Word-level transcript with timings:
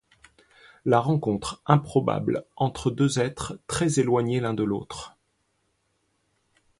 La 0.83 0.99
rencontre 0.99 1.61
improbable 1.67 2.47
entre 2.55 2.89
deux 2.89 3.19
êtres 3.19 3.59
très 3.67 3.99
éloignés 3.99 4.39
l'un 4.39 4.55
de 4.55 4.63
l'autre. 4.63 5.15